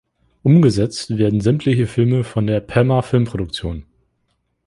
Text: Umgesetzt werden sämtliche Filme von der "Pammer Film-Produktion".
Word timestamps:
Umgesetzt 0.41 1.15
werden 1.19 1.41
sämtliche 1.41 1.85
Filme 1.85 2.23
von 2.23 2.47
der 2.47 2.59
"Pammer 2.59 3.03
Film-Produktion". 3.03 3.85